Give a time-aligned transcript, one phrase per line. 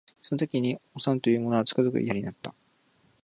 [0.19, 2.55] その時におさんと言う者はつくづく嫌になった